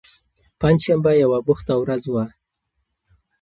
پنجشنبه 0.61 1.11
یوه 1.23 1.39
بوخته 1.47 1.73
ورځ 1.77 2.03
وه. 2.13 2.25